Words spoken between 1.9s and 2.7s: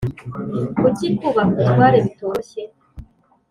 bitoroshye